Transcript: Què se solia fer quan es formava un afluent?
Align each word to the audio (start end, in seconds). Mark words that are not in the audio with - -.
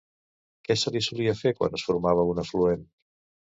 Què 0.67 0.77
se 0.83 0.93
solia 1.09 1.35
fer 1.43 1.53
quan 1.61 1.79
es 1.81 1.87
formava 1.91 2.27
un 2.33 2.43
afluent? 2.47 2.91